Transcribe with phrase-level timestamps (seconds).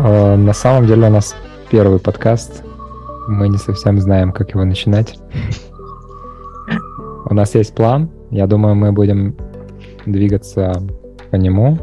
[0.00, 1.34] Э, на самом деле у нас
[1.70, 2.62] первый подкаст.
[3.26, 5.18] Мы не совсем знаем, как его начинать.
[7.28, 8.08] У нас есть план.
[8.30, 9.36] Я думаю, мы будем
[10.06, 10.72] двигаться
[11.30, 11.78] по нему.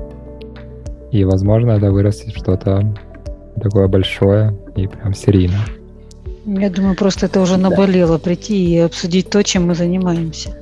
[1.11, 2.96] И, возможно, это вырастет что-то
[3.61, 5.66] такое большое и прям серийное.
[6.45, 10.57] Я думаю, просто это уже наболело прийти и обсудить то, чем мы занимаемся.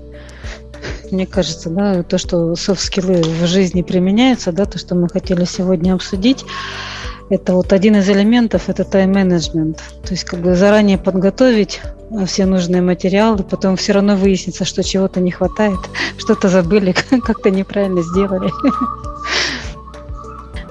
[1.12, 5.94] Мне кажется, да, то, что софт-скиллы в жизни применяются, да, то, что мы хотели сегодня
[5.94, 6.44] обсудить,
[7.34, 9.78] это вот один из элементов, это тайм-менеджмент.
[10.04, 11.82] То есть как бы заранее подготовить
[12.28, 15.80] все нужные материалы, потом все равно выяснится, что чего-то не хватает,
[16.18, 18.52] что-то забыли, как-то неправильно сделали.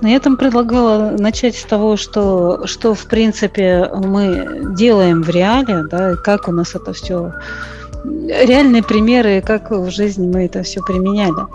[0.01, 5.85] Но я там предлагала начать с того, что, что в принципе мы делаем в реале,
[5.89, 7.33] да, и как у нас это все
[8.05, 11.47] реальные примеры, как в жизни мы это все применяли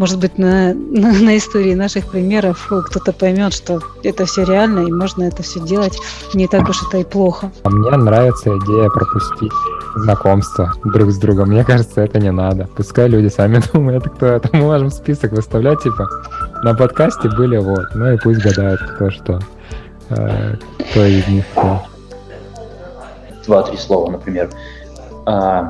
[0.00, 4.90] может быть, на, на, на истории наших примеров кто-то поймет, что это все реально, и
[4.90, 5.98] можно это все делать
[6.32, 7.52] не так уж это и плохо.
[7.64, 9.52] А мне нравится идея пропустить
[9.96, 11.50] знакомство друг с другом.
[11.50, 12.66] Мне кажется, это не надо.
[12.74, 14.48] Пускай люди сами думают, кто это.
[14.54, 16.08] Мы можем список выставлять, типа,
[16.62, 17.94] на подкасте были вот.
[17.94, 19.38] Ну и пусть гадают, кто что.
[20.08, 20.54] Э,
[20.92, 21.82] кто из них кто.
[23.44, 24.48] Два-три слова, например.
[25.26, 25.68] А,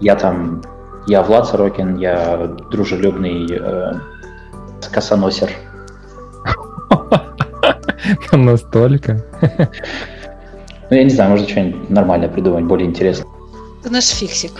[0.00, 0.60] я там
[1.06, 3.92] я Влад Сорокин, я дружелюбный э,
[4.92, 5.50] косоносер.
[8.32, 9.24] Настолько.
[10.90, 13.26] Ну, я не знаю, может что-нибудь нормальное придумать, более интересное.
[13.80, 14.52] Это наш фиксик.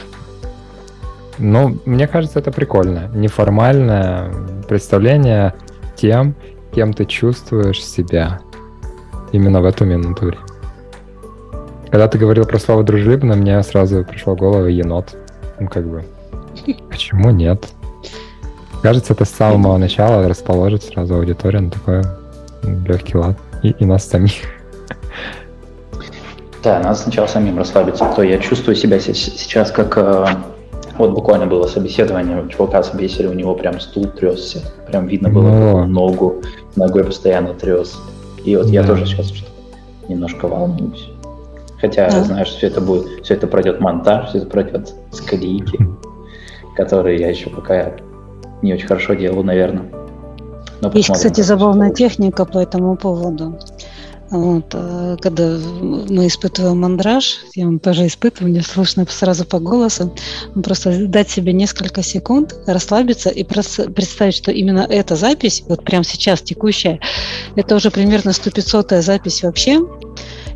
[1.38, 3.10] Ну, мне кажется, это прикольно.
[3.14, 4.32] Неформальное
[4.68, 5.54] представление
[5.96, 6.34] тем,
[6.74, 8.40] кем ты чувствуешь себя
[9.32, 10.38] именно в эту минутуре.
[11.90, 15.14] Когда ты говорил про слово дружелюбно, мне сразу пришел в голову енот.
[15.60, 16.04] Ну, как бы,
[16.90, 17.68] Почему нет?
[18.82, 22.02] Кажется, это с самого начала расположит сразу аудиторию на такой
[22.86, 23.38] легкий лад.
[23.62, 24.32] И, и нас самих.
[26.64, 28.10] Да, надо сначала самим расслабиться.
[28.14, 29.96] То я чувствую себя сейчас как...
[29.96, 30.26] Э,
[30.98, 34.60] вот буквально было собеседование, чувака собесили, у него прям стул тресся.
[34.88, 35.86] Прям видно было, Но...
[35.86, 36.42] ногу,
[36.76, 38.00] ногой постоянно трес.
[38.44, 38.72] И вот да.
[38.72, 39.32] я тоже сейчас
[40.08, 41.08] немножко волнуюсь.
[41.80, 42.24] Хотя, да.
[42.24, 45.78] знаешь, все это будет, все это пройдет монтаж, все это пройдет с колейки.
[46.76, 47.92] которые я еще пока
[48.62, 49.84] не очень хорошо делаю, наверное.
[50.80, 53.58] Но Есть, кстати, забавная техника по этому поводу.
[54.32, 60.10] Вот, э, когда мы испытываем мандраж, я вам тоже испытываю, мне слышно сразу по голосу,
[60.64, 66.40] просто дать себе несколько секунд, расслабиться и представить, что именно эта запись, вот прямо сейчас
[66.40, 66.98] текущая,
[67.56, 69.82] это уже примерно 100-500 запись вообще,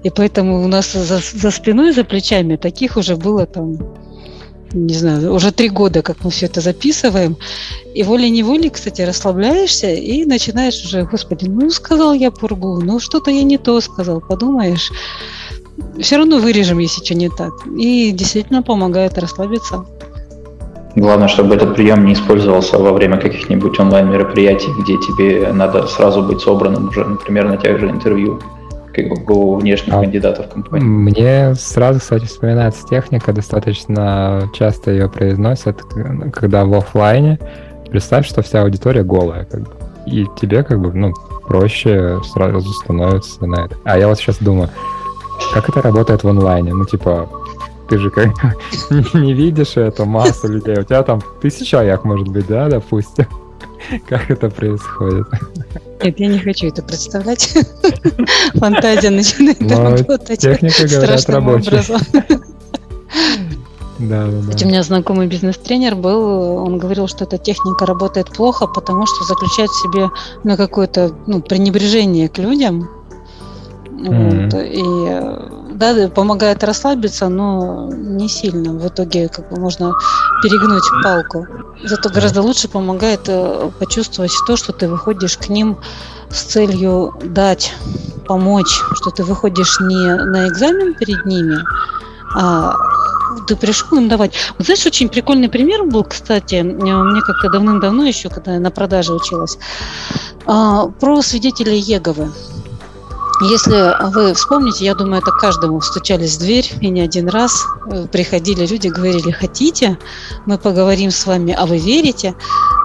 [0.03, 3.77] и поэтому у нас за, за спиной, за плечами таких уже было там
[4.73, 7.37] не знаю, уже три года, как мы все это записываем,
[7.95, 13.43] и волей-неволей, кстати, расслабляешься и начинаешь уже, господи, ну, сказал я пургу, ну, что-то я
[13.43, 14.91] не то сказал, подумаешь,
[16.01, 17.53] все равно вырежем, если что не так.
[17.79, 19.85] И действительно помогает расслабиться.
[20.95, 26.41] Главное, чтобы этот прием не использовался во время каких-нибудь онлайн-мероприятий, где тебе надо сразу быть
[26.41, 28.41] собранным уже, например, на тех же интервью
[28.99, 30.85] у внешних а кандидатов компании.
[30.85, 35.83] Мне сразу, кстати, вспоминается техника, достаточно часто ее произносят,
[36.33, 37.39] когда в офлайне
[37.91, 39.71] представь, что вся аудитория голая, как бы,
[40.07, 41.13] и тебе как бы, ну,
[41.47, 43.77] проще сразу становится на это.
[43.85, 44.69] А я вот сейчас думаю,
[45.55, 46.75] как это работает в онлайне?
[46.75, 47.29] Ну, типа,
[47.89, 48.29] ты же как
[49.15, 53.27] не видишь эту массу людей, у тебя там тысяча человек, может быть, да, допустим.
[54.09, 55.27] Как это происходит?
[56.03, 57.55] Нет, я не хочу это представлять.
[58.55, 60.41] Фантазия начинает работать.
[60.41, 61.83] Техника, говорят, рабочая.
[63.99, 64.65] Да, да, да.
[64.65, 66.21] У меня знакомый бизнес-тренер был,
[66.63, 70.11] он говорил, что эта техника работает плохо, потому что заключает в себе
[70.45, 72.91] ну, какое-то ну, пренебрежение к людям.
[73.89, 74.45] Mm-hmm.
[74.45, 78.73] Вот, и да, помогает расслабиться, но не сильно.
[78.73, 79.95] В итоге как бы можно
[80.43, 81.47] перегнуть палку.
[81.85, 85.79] Зато гораздо лучше помогает э, почувствовать то, что ты выходишь к ним
[86.31, 87.75] с целью дать,
[88.27, 91.59] помочь, что ты выходишь не на экзамен перед ними,
[92.35, 92.75] а
[93.47, 94.33] ты пришел им давать.
[94.59, 99.13] Вот знаешь, очень прикольный пример был, кстати, мне как-то давным-давно еще, когда я на продаже
[99.13, 99.59] училась,
[100.47, 102.31] а, про свидетелей Еговы.
[103.43, 108.07] Если вы вспомните, я думаю, это каждому стучались в дверь, и не один раз э,
[108.07, 109.99] приходили люди, говорили, хотите,
[110.47, 112.35] мы поговорим с вами, а вы верите?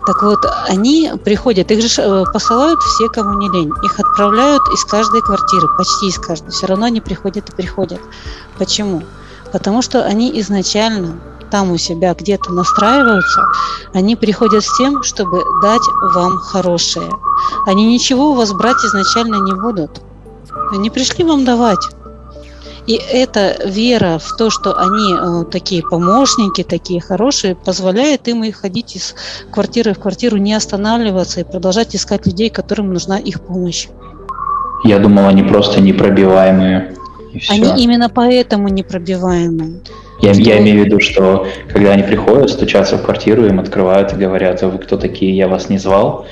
[0.05, 3.71] Так вот, они приходят, их же э, посылают все, кому не лень.
[3.85, 6.51] Их отправляют из каждой квартиры, почти из каждой.
[6.51, 8.01] Все равно они приходят и приходят.
[8.57, 9.03] Почему?
[9.53, 11.17] Потому что они изначально
[11.49, 13.41] там у себя где-то настраиваются,
[13.93, 17.09] они приходят с тем, чтобы дать вам хорошее.
[17.67, 20.01] Они ничего у вас брать изначально не будут
[20.71, 21.79] Они пришли вам давать.
[22.87, 28.51] И эта вера в то, что они э, такие помощники, такие хорошие, позволяет им и
[28.51, 29.15] ходить из
[29.51, 33.87] квартиры в квартиру, не останавливаться и продолжать искать людей, которым нужна их помощь.
[34.83, 36.95] Я думал, они просто непробиваемые.
[37.49, 39.81] Они именно поэтому непробиваемые.
[40.21, 40.41] Я, что...
[40.43, 44.63] я имею в виду, что когда они приходят, стучатся в квартиру, им открывают и говорят,
[44.63, 46.25] а вы кто такие, я вас не звал.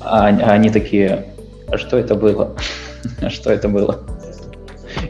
[0.00, 1.26] А, а они такие,
[1.70, 2.54] а что это было?
[3.22, 4.00] А что это было?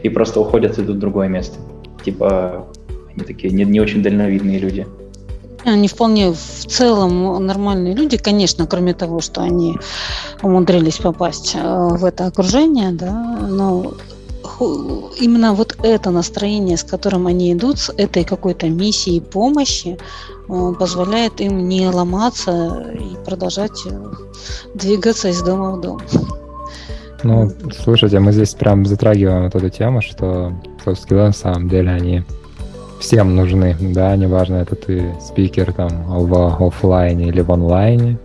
[0.03, 1.57] И просто уходят идут в другое место.
[2.05, 2.67] Типа,
[3.13, 4.87] они такие не, не очень дальновидные люди.
[5.65, 9.77] Они вполне в целом нормальные люди, конечно, кроме того, что они
[10.41, 13.11] умудрились попасть э, в это окружение, да,
[13.47, 13.93] но
[15.19, 19.97] именно вот это настроение, с которым они идут, с этой какой-то миссией помощи,
[20.49, 24.11] э, позволяет им не ломаться и продолжать э,
[24.73, 26.01] двигаться из дома в дом.
[27.23, 30.53] Ну, слушайте, мы здесь прям затрагиваем вот эту тему, что
[30.83, 32.23] софт-скиллы на самом деле они
[32.99, 38.17] всем нужны, да, неважно, это ты спикер там в офлайне или в онлайне,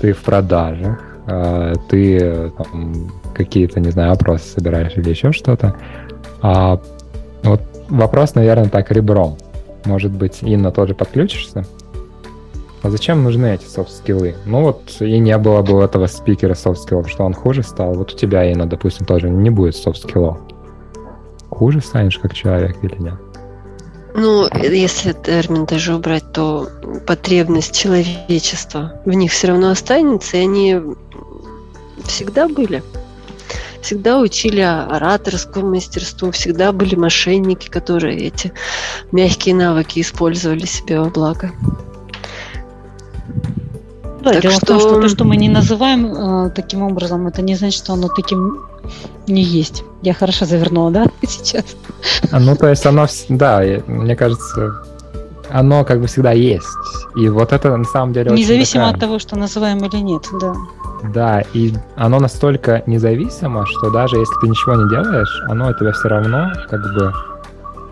[0.00, 5.74] ты в продажах, а, ты там, какие-то, не знаю, опросы собираешь или еще что-то.
[6.40, 6.80] А
[7.42, 9.36] вот вопрос, наверное, так ребром.
[9.84, 11.64] Может быть, Инна тоже подключишься?
[12.86, 14.36] А зачем нужны эти софт-скиллы?
[14.44, 17.94] Ну вот и не было бы этого спикера софт-скиллов, что он хуже стал.
[17.94, 20.38] Вот у тебя, Инна, допустим, тоже не будет софт-скиллов.
[21.50, 23.14] Хуже станешь как человек или нет?
[24.14, 26.68] Ну, если термин даже убрать, то
[27.08, 30.80] потребность человечества в них все равно останется, и они
[32.04, 32.84] всегда были.
[33.82, 38.52] Всегда учили ораторскому мастерству, всегда были мошенники, которые эти
[39.10, 41.50] мягкие навыки использовали себе во благо.
[44.26, 44.64] Да, так дело что...
[44.64, 47.92] в том, что то, что мы не называем э, таким образом, это не значит, что
[47.92, 48.62] оно таким
[49.28, 49.84] не есть.
[50.02, 51.64] Я хорошо завернула, да, сейчас?
[52.32, 54.82] А, ну, то есть оно, да, мне кажется,
[55.50, 56.66] оно как бы всегда есть.
[57.14, 58.94] И вот это на самом деле Независимо такая...
[58.94, 60.54] от того, что называем или нет, да.
[61.14, 65.92] Да, и оно настолько независимо, что даже если ты ничего не делаешь, оно у тебя
[65.92, 67.12] все равно как бы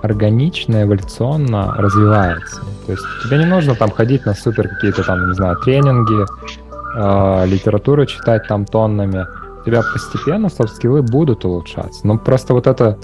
[0.04, 2.60] органично, эволюционно развивается.
[2.86, 6.26] То есть тебе не нужно там ходить на супер какие-то там, не знаю, тренинги,
[6.96, 9.26] э, литературу читать там тоннами
[9.60, 12.06] у тебя постепенно софт-скиллы будут улучшаться.
[12.06, 12.98] Но просто вот эта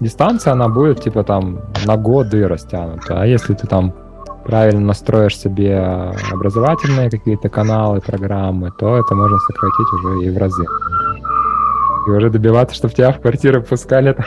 [0.00, 3.20] дистанция, она будет типа там на годы растянута.
[3.20, 3.94] А если ты там
[4.46, 10.64] правильно настроишь себе образовательные какие-то каналы, программы, то это можно сократить уже и в разы.
[12.06, 14.24] И уже добиваться, чтобы тебя в квартиру пускали там,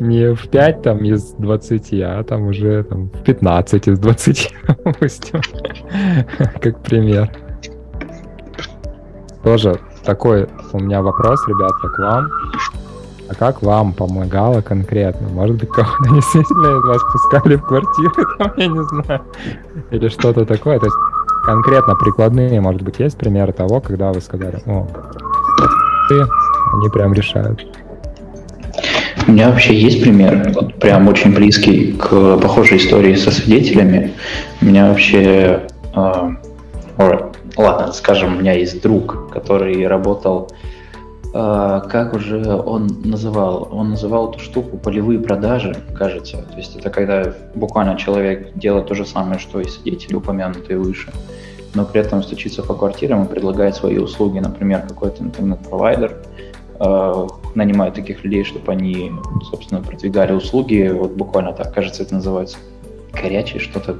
[0.00, 4.54] не в 5 там из 20, а там уже там, в 15 из 20,
[4.84, 5.40] допустим.
[6.60, 7.30] как пример.
[9.42, 12.30] Тоже такой у меня вопрос, ребята, к вам.
[13.28, 15.28] А как вам помогало конкретно?
[15.28, 19.22] Может быть, кого-то действительно из вас пускали в квартиру, там, я не знаю.
[19.90, 20.78] Или что-то такое.
[20.78, 20.96] То есть
[21.44, 24.86] конкретно прикладные, может быть, есть примеры того, когда вы сказали, о,
[26.08, 26.20] ты,
[26.74, 27.66] они прям решают.
[29.32, 34.12] У меня вообще есть пример, вот прям очень близкий к похожей истории со свидетелями.
[34.60, 36.30] У меня вообще э,
[37.56, 40.50] ладно, скажем, у меня есть друг, который работал,
[41.32, 43.68] э, как уже он называл?
[43.72, 46.42] Он называл эту штуку полевые продажи, кажется.
[46.52, 51.10] То есть это когда буквально человек делает то же самое, что и свидетели, упомянутые выше,
[51.72, 56.18] но при этом стучится по квартирам и предлагает свои услуги, например, какой-то интернет-провайдер,
[56.82, 59.12] э, нанимает таких людей, чтобы они,
[59.50, 62.58] собственно, продвигали услуги, вот буквально так, кажется, это называется
[63.12, 63.98] горячее что-то,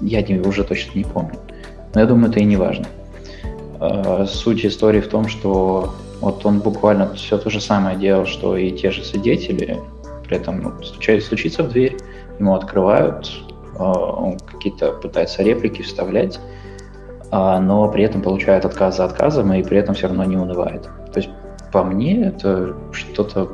[0.00, 1.38] я не, уже точно не помню.
[1.94, 2.86] Но я думаю, это и не важно.
[3.80, 8.56] А, суть истории в том, что вот он буквально все то же самое делал, что
[8.56, 9.78] и те же свидетели,
[10.26, 11.96] при этом ну, стучает, стучится в дверь,
[12.38, 13.30] ему открывают,
[13.78, 16.40] а, он какие-то пытается реплики вставлять,
[17.30, 20.88] а, но при этом получает отказ за отказом и при этом все равно не унывает.
[21.72, 23.48] По мне это что-то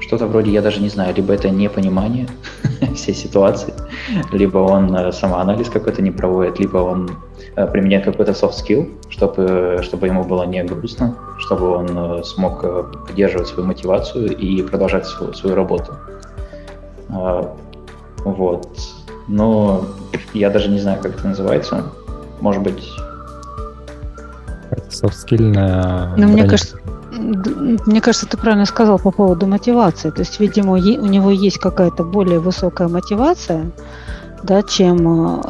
[0.00, 2.28] что-то вроде, я даже не знаю, либо это непонимание
[2.94, 3.74] всей ситуации,
[4.32, 7.10] либо он э, самоанализ какой-то не проводит, либо он
[7.56, 12.62] э, применяет какой-то soft skill, чтобы, чтобы ему было не грустно, чтобы он э, смог
[13.06, 15.94] поддерживать свою мотивацию и продолжать свою, свою работу.
[17.08, 17.56] А,
[18.24, 18.78] вот.
[19.28, 19.86] Но
[20.34, 21.84] я даже не знаю, как это называется.
[22.40, 22.88] Может быть...
[24.88, 26.14] Софт-скильная...
[26.16, 26.78] Ну, мне кажется,
[27.26, 30.10] мне кажется, ты правильно сказал по поводу мотивации.
[30.10, 33.72] То есть, видимо, у него есть какая-то более высокая мотивация,
[34.42, 35.42] да, чем э,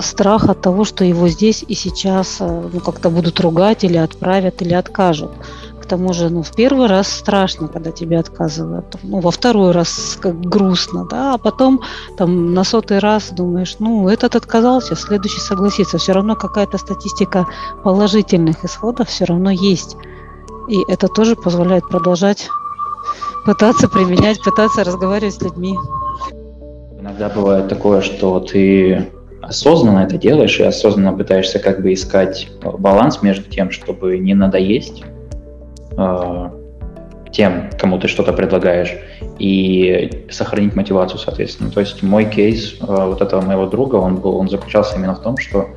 [0.00, 4.60] страх от того, что его здесь и сейчас э, ну, как-то будут ругать или отправят,
[4.62, 5.30] или откажут.
[5.80, 10.18] к тому же, ну, в первый раз страшно, когда тебе отказывают, ну, во второй раз
[10.20, 11.80] как грустно, да, а потом
[12.18, 15.98] там на сотый раз думаешь, ну, этот отказался, следующий согласится.
[15.98, 17.46] Все равно какая-то статистика
[17.84, 19.96] положительных исходов все равно есть.
[20.68, 22.48] И это тоже позволяет продолжать
[23.44, 25.76] пытаться применять, пытаться разговаривать с людьми.
[26.98, 29.06] Иногда бывает такое, что ты
[29.40, 35.04] осознанно это делаешь и осознанно пытаешься как бы искать баланс между тем, чтобы не надоесть
[35.96, 36.50] э,
[37.30, 38.96] тем, кому ты что-то предлагаешь,
[39.38, 41.70] и сохранить мотивацию, соответственно.
[41.70, 45.22] То есть мой кейс э, вот этого моего друга, он был, он заключался именно в
[45.22, 45.68] том, что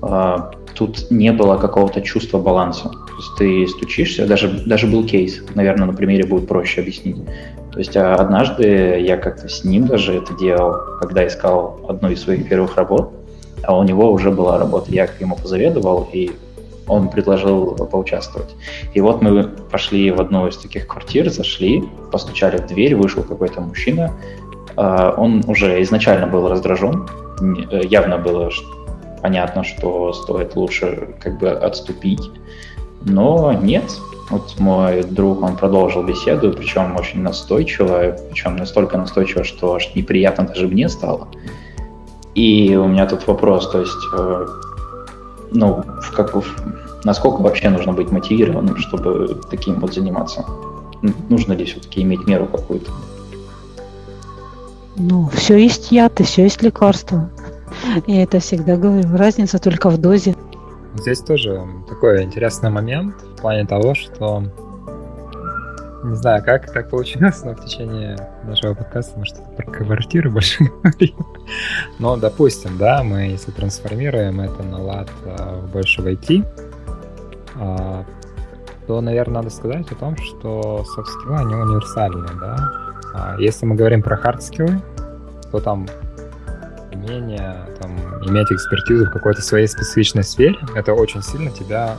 [0.00, 0.36] э,
[0.74, 2.88] тут не было какого-то чувства баланса.
[2.88, 7.16] То есть ты стучишься, даже, даже был кейс, наверное, на примере будет проще объяснить.
[7.72, 12.22] То есть а, однажды я как-то с ним даже это делал, когда искал одну из
[12.22, 13.12] своих первых работ,
[13.64, 14.92] а у него уже была работа.
[14.92, 16.32] Я ему позаведовал, и
[16.86, 18.54] он предложил поучаствовать.
[18.92, 23.60] И вот мы пошли в одну из таких квартир, зашли, постучали в дверь, вышел какой-то
[23.60, 24.12] мужчина.
[24.76, 27.08] А, он уже изначально был раздражен,
[27.70, 28.50] явно было
[29.22, 32.30] понятно, что стоит лучше как бы отступить.
[33.04, 33.84] Но нет,
[34.30, 40.44] вот мой друг, он продолжил беседу, причем очень настойчиво, причем настолько настойчиво, что аж неприятно
[40.44, 41.28] даже мне стало.
[42.34, 44.46] И у меня тут вопрос, то есть, э,
[45.50, 46.34] ну, в как,
[47.04, 50.44] насколько вообще нужно быть мотивированным, чтобы таким вот заниматься?
[51.28, 52.90] Нужно ли все-таки иметь меру какую-то?
[54.96, 57.28] Ну, все есть яд и все есть лекарство.
[58.06, 59.16] Я это всегда говорю.
[59.16, 60.34] Разница только в дозе.
[60.94, 64.44] Здесь тоже такой интересный момент в плане того, что
[66.04, 70.64] не знаю, как так получилось, но в течение нашего подкаста мы что-то про квартиры больше
[70.82, 71.26] говорим.
[71.98, 75.08] Но, допустим, да, мы если трансформируем это на лад
[75.72, 76.44] больше в IT,
[77.54, 78.04] а,
[78.86, 82.72] то, наверное, надо сказать о том, что софт-скиллы, они универсальные, да.
[83.14, 84.80] А если мы говорим про хард-скиллы,
[85.52, 85.86] то там
[87.02, 91.96] умение там, иметь экспертизу в какой-то своей специфичной сфере, это очень сильно тебя,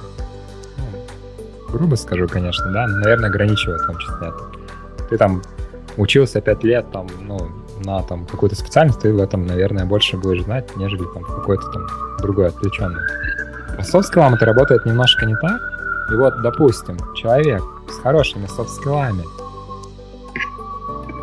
[0.77, 5.07] ну, грубо скажу, конечно, да, наверное, ограничивает в том числе это.
[5.09, 5.41] Ты там
[5.97, 7.49] учился пять лет там, ну,
[7.85, 11.87] на там какую-то специальность, ты в этом, наверное, больше будешь знать, нежели там какой-то там
[12.19, 13.01] другой отвлеченный.
[13.77, 15.59] А софт-скиллам это работает немножко не так.
[16.11, 19.23] И вот, допустим, человек с хорошими софт-скиллами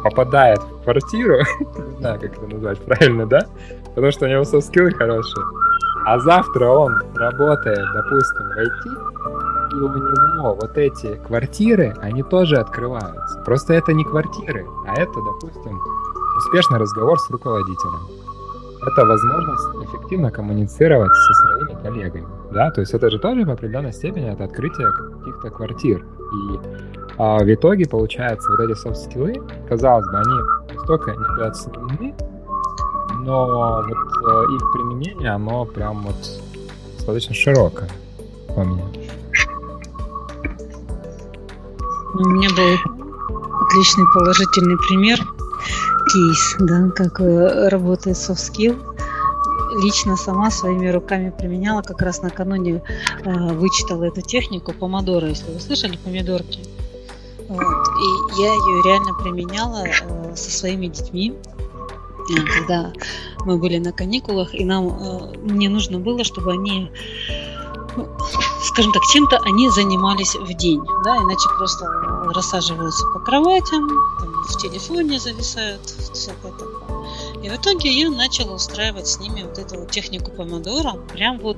[0.03, 3.41] попадает в квартиру, не знаю, как это назвать правильно, да?
[3.95, 5.45] Потому что у него софт-скиллы хорошие.
[6.07, 9.21] А завтра он работает, допустим, в IT,
[9.73, 13.41] и у него вот эти квартиры, они тоже открываются.
[13.45, 15.81] Просто это не квартиры, а это, допустим,
[16.39, 18.01] успешный разговор с руководителем.
[18.83, 22.27] Это возможность эффективно коммуницировать со своими коллегами.
[22.51, 22.71] Да?
[22.71, 26.03] То есть это же тоже в определенной степени это открытие каких-то квартир.
[26.03, 29.35] И а в итоге, получается, вот эти софт-скиллы,
[29.69, 32.15] казалось бы, они настолько недооценены,
[33.25, 36.17] но вот э, их применение, оно прям вот
[36.97, 37.89] достаточно широкое
[38.55, 38.85] по мне.
[42.15, 42.77] У меня был
[43.67, 45.19] отличный положительный пример,
[46.13, 48.77] кейс, да, как э, работает soft skill.
[49.83, 52.83] Лично сама своими руками применяла, как раз накануне
[53.25, 56.61] э, вычитала эту технику помодора, если вы слышали, помидорки.
[57.51, 57.89] Вот.
[57.99, 62.93] И я ее реально применяла э, со своими детьми, э, когда
[63.45, 66.89] мы были на каникулах, и нам э, мне нужно было, чтобы они,
[67.97, 68.09] ну,
[68.63, 71.87] скажем так, чем-то они занимались в день, да, иначе просто
[72.33, 73.89] рассаживаются по кроватям,
[74.21, 76.81] там, в телефоне зависают, всякое такое.
[77.43, 80.93] И в итоге я начала устраивать с ними вот эту вот технику помодора.
[81.13, 81.57] Прям вот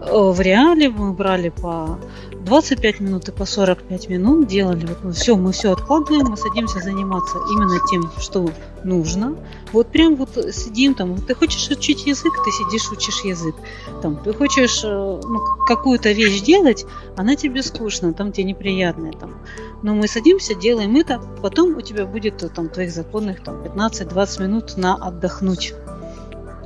[0.00, 1.98] в реале мы брали по
[2.32, 4.86] 25 минут и по 45 минут делали.
[4.86, 8.48] Вот ну, все, мы все откладываем, мы садимся заниматься именно тем, что
[8.84, 9.36] нужно.
[9.72, 13.56] Вот прям вот сидим там, ты хочешь учить язык, ты сидишь, учишь язык.
[14.00, 16.86] Там, ты хочешь э, ну, какую-то вещь делать,
[17.16, 19.12] она тебе скучна, там тебе неприятная.
[19.12, 19.34] Там.
[19.82, 24.42] Но мы садимся, делаем это, потом у тебя будет э, там твоих законных там, 15-20
[24.42, 25.74] минут на отдохнуть.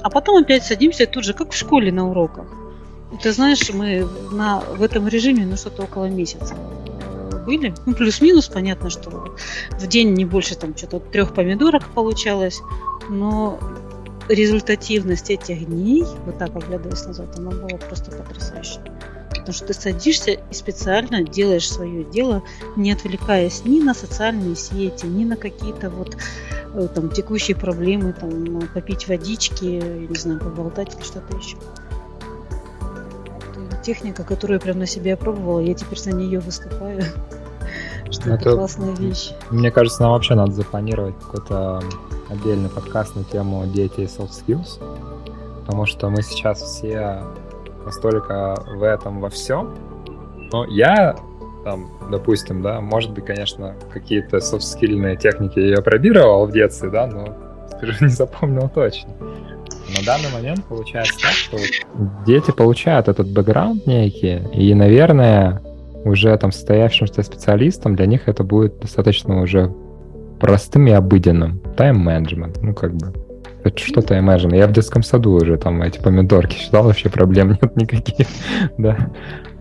[0.03, 2.47] А потом опять садимся тут же, как в школе на уроках.
[3.21, 6.55] Ты знаешь, мы на, в этом режиме ну что-то около месяца
[7.45, 7.75] были.
[7.87, 9.35] Ну, плюс-минус, понятно, что
[9.79, 12.61] в день не больше там что-то трех помидорок получалось,
[13.09, 13.59] но
[14.29, 18.83] результативность этих дней, вот так оглядываясь назад, она была просто потрясающая.
[19.31, 22.43] Потому что ты садишься и специально делаешь свое дело,
[22.77, 26.17] не отвлекаясь ни на социальные сети, ни на какие-то вот
[26.75, 31.57] э, там текущие проблемы, там попить водички, не знаю, поболтать или что-то еще
[33.83, 37.03] техника, которую я прям на себе опробовала, я теперь за нее выступаю.
[38.11, 39.33] Что Ну, это это- классная вещь.
[39.51, 41.83] Мне кажется, нам вообще надо запланировать какой-то
[42.31, 44.81] отдельный подкаст на тему дети и soft skills,
[45.61, 47.23] потому что мы сейчас все
[47.85, 49.75] настолько в этом во всем.
[50.53, 51.17] Но я,
[51.65, 57.35] там, допустим, да, может быть, конечно, какие-то софт-скильные техники я пробировал в детстве, да, но
[58.01, 59.11] не запомнил точно.
[60.07, 65.61] На данный момент получается так, что вот дети получают этот бэкграунд некий, и, наверное,
[66.05, 69.73] уже там состоявшимся специалистам для них это будет достаточно уже
[70.41, 71.61] простым и обыденным.
[71.77, 73.13] Тайм-менеджмент, ну как бы.
[73.63, 74.55] Это что тайм-менеджмент?
[74.55, 78.27] Я в детском саду уже там эти помидорки считал, вообще проблем нет никаких.
[78.79, 79.11] Да.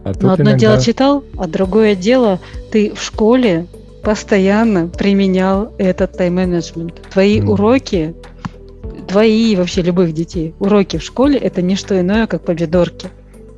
[0.04, 2.40] А тут Но одно иногда- дело читал, а другое дело
[2.72, 3.68] ты в школе
[4.04, 7.00] постоянно применял этот тайм-менеджмент.
[7.12, 7.50] Твои Мгм.
[7.52, 8.16] уроки,
[9.12, 13.10] твои вообще любых детей, уроки в школе это не что иное, как помидорки.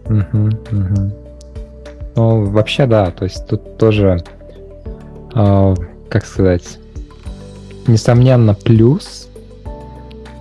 [0.07, 1.13] Мгм, мгм.
[2.15, 4.23] Ну, вообще, да, то есть тут тоже,
[5.33, 5.75] а,
[6.09, 6.79] как сказать,
[7.85, 9.27] несомненно, плюс.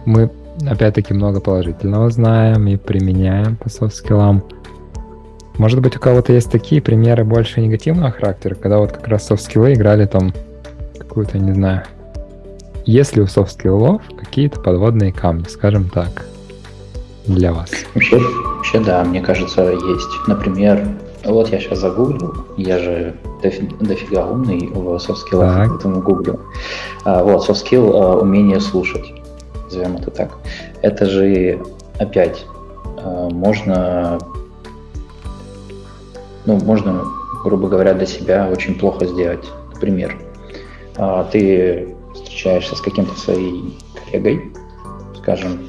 [0.07, 0.31] Мы,
[0.66, 4.42] опять-таки, много положительного знаем и применяем по софт-скиллам.
[5.59, 9.75] Может быть, у кого-то есть такие примеры больше негативного характера, когда вот как раз софт-скиллы
[9.75, 10.33] играли там
[10.99, 11.83] какую-то, не знаю,
[12.84, 16.26] есть ли у софт-скиллов какие-то подводные камни, скажем так,
[17.26, 17.70] для вас?
[17.94, 20.10] Вообще, вообще, да, мне кажется, есть.
[20.26, 20.86] Например,
[21.24, 26.40] вот я сейчас загуглил, я же дофи- дофига умный в софт-скиллах, поэтому гуглю.
[27.04, 29.12] А, вот, софт-скилл а, умение слушать,
[29.64, 30.38] назовем это так.
[30.82, 31.62] Это же
[31.98, 32.44] опять
[32.98, 34.18] а, можно,
[36.46, 37.04] ну, можно,
[37.44, 39.44] грубо говоря, для себя очень плохо сделать.
[39.74, 40.18] Например,
[40.96, 44.52] а, ты встречаешься с каким-то своим коллегой,
[45.19, 45.61] скажем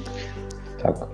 [0.81, 1.07] так,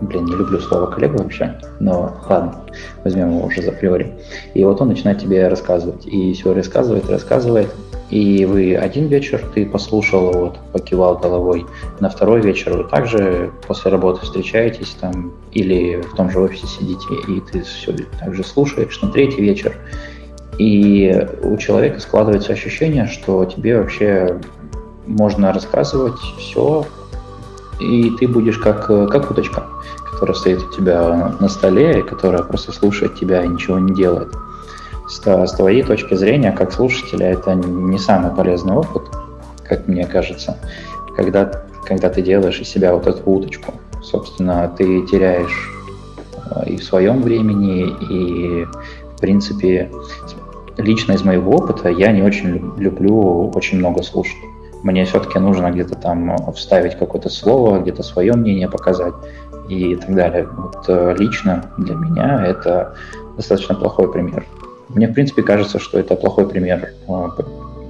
[0.00, 2.64] блин, не люблю слово коллега вообще, но ладно,
[3.04, 4.12] возьмем его уже за априори.
[4.54, 7.68] И вот он начинает тебе рассказывать, и все рассказывает, рассказывает,
[8.10, 11.66] и вы один вечер, ты послушал, вот, покивал головой,
[12.00, 17.06] на второй вечер вы также после работы встречаетесь там, или в том же офисе сидите,
[17.28, 19.76] и ты все также слушаешь, на третий вечер,
[20.58, 24.40] и у человека складывается ощущение, что тебе вообще
[25.10, 26.86] можно рассказывать все,
[27.80, 29.64] и ты будешь как, э, как уточка,
[30.10, 34.32] которая стоит у тебя на столе, и которая просто слушает тебя и ничего не делает.
[35.08, 39.02] С, с твоей точки зрения, как слушателя, это не самый полезный опыт,
[39.64, 40.56] как мне кажется,
[41.16, 43.74] когда, когда ты делаешь из себя вот эту уточку.
[44.02, 45.70] Собственно, ты теряешь
[46.54, 49.90] э, и в своем времени, и, в принципе,
[50.76, 54.38] лично из моего опыта я не очень люб- люблю очень много слушать.
[54.82, 59.14] Мне все-таки нужно где-то там вставить какое-то слово, где-то свое мнение показать
[59.68, 60.48] и так далее.
[60.56, 62.94] Вот э, лично для меня это
[63.36, 64.44] достаточно плохой пример.
[64.88, 67.28] Мне, в принципе, кажется, что это плохой пример э,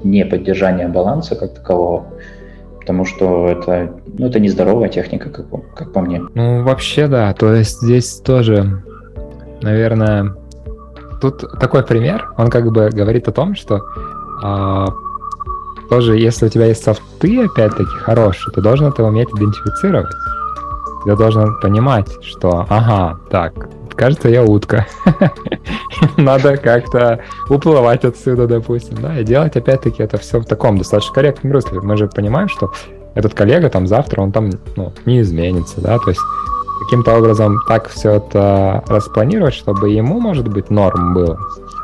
[0.04, 2.06] не поддержания баланса как такового,
[2.80, 6.22] потому что это, ну, это нездоровая техника, как, как по мне.
[6.34, 7.32] Ну, вообще, да.
[7.34, 8.82] То есть здесь тоже,
[9.62, 10.34] наверное,
[11.20, 13.80] тут такой пример, он как бы говорит о том, что
[14.42, 14.88] а,
[15.90, 20.14] тоже, если у тебя есть софты, опять-таки, хорошие, ты должен это уметь идентифицировать.
[21.04, 23.52] Ты должен понимать, что, ага, так,
[23.96, 24.86] кажется, я утка.
[26.16, 31.52] Надо как-то уплывать отсюда, допустим, да, и делать, опять-таки, это все в таком достаточно корректном
[31.52, 31.80] русле.
[31.80, 32.72] Мы же понимаем, что
[33.14, 36.20] этот коллега там завтра, он там, ну, не изменится, да, то есть
[36.84, 41.38] каким-то образом так все это распланировать, чтобы ему, может быть, норм было.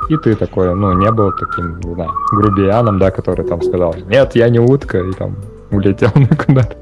[0.09, 4.35] И ты такой, ну, не был таким, не знаю, грубияном, да, который там сказал, нет,
[4.37, 5.37] я не утка, и там
[5.71, 6.11] улетел
[6.47, 6.77] куда-то.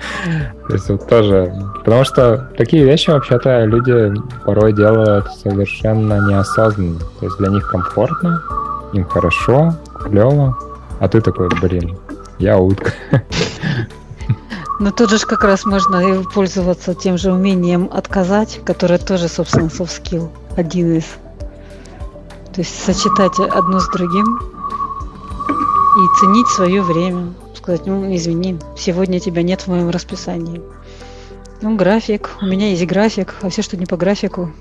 [0.68, 1.52] То есть вот тоже...
[1.84, 4.12] Потому что такие вещи вообще-то люди
[4.44, 6.98] порой делают совершенно неосознанно.
[7.20, 8.42] То есть для них комфортно,
[8.92, 10.56] им хорошо, клево,
[11.00, 11.96] а ты такой, блин,
[12.38, 12.92] я утка.
[14.80, 19.66] Но тут же как раз можно и пользоваться тем же умением отказать, которое тоже, собственно,
[19.66, 21.04] skill, один из.
[22.54, 24.38] То есть сочетать одно с другим
[25.96, 27.34] и ценить свое время.
[27.54, 30.62] Сказать, ну, извини, сегодня тебя нет в моем расписании.
[31.62, 34.52] Ну, график, у меня есть график, а все, что не по графику,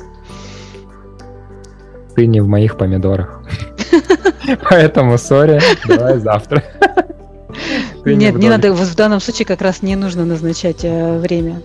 [2.15, 3.41] Ты не в моих помидорах.
[4.69, 6.63] Поэтому, сори, давай завтра.
[8.05, 11.61] Нет, не надо, в данном случае как раз не нужно назначать э, время,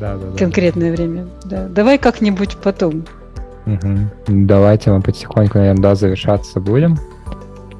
[0.00, 0.38] Да, да, да.
[0.38, 1.28] конкретное время.
[1.44, 1.66] Да.
[1.68, 3.04] Давай как-нибудь потом.
[3.70, 4.10] Мгм.
[4.46, 6.98] Давайте мы потихоньку, наверное, да, завершаться будем.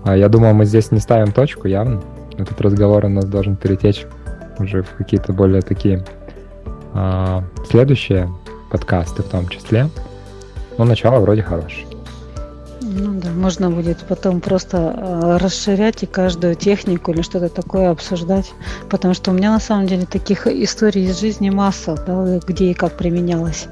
[0.04, 2.00] А я думаю, мы здесь не ставим точку явно.
[2.38, 4.06] Этот разговор у нас должен перетечь
[4.58, 6.04] уже в какие-то более такие
[6.94, 8.30] а, следующие
[8.70, 9.88] подкасты в том числе.
[10.78, 11.86] Но начало вроде хорошее.
[12.80, 18.52] Ну да, можно будет потом просто э, расширять и каждую технику или что-то такое обсуждать.
[18.88, 22.74] Потому что у меня на самом деле таких историй из жизни масса, да, где и
[22.74, 23.68] как применялось.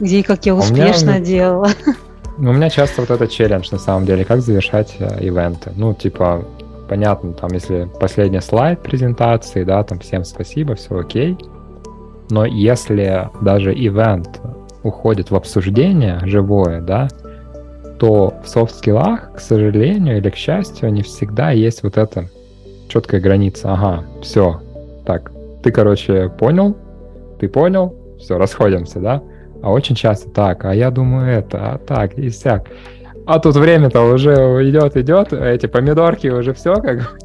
[0.00, 1.68] Где и как я успешно меня, делала.
[2.38, 5.72] У меня часто вот этот челлендж на самом деле, как завершать э, ивенты.
[5.74, 6.44] Ну, типа,
[6.88, 11.36] понятно, там, если последний слайд презентации, да, там всем спасибо, все окей.
[12.30, 14.40] Но если даже ивент
[14.82, 17.08] уходит в обсуждение живое, да,
[17.98, 22.28] то в софт-скиллах, к сожалению или к счастью, не всегда есть вот эта
[22.88, 23.72] четкая граница.
[23.72, 24.60] Ага, все,
[25.04, 25.32] так,
[25.62, 26.76] ты, короче, понял,
[27.40, 29.22] ты понял, все, расходимся, да?
[29.62, 32.66] А очень часто так, а я думаю это, а так, и всяк.
[33.26, 34.32] А тут время-то уже
[34.68, 37.18] идет, идет, эти помидорки уже все как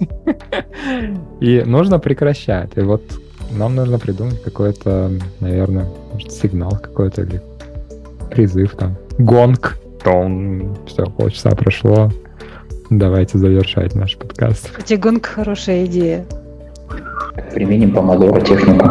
[1.39, 2.71] И нужно прекращать.
[2.75, 3.03] И вот
[3.51, 7.41] нам нужно придумать какой-то, наверное, может, сигнал какой-то или
[8.29, 8.97] призыв там.
[9.17, 9.77] Гонг.
[10.03, 10.75] Том.
[10.85, 12.09] Все, полчаса прошло.
[12.89, 14.69] Давайте завершать наш подкаст.
[14.71, 16.25] Кстати, гонг хорошая идея.
[17.53, 18.85] Применим помодоро технику.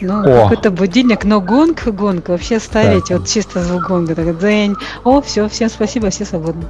[0.00, 3.18] Ну, какой-то будильник, но гонг, гонг вообще ставить, да.
[3.18, 4.74] вот чисто звук гонга, так дзень.
[5.04, 6.64] О, все, всем спасибо, все свободны.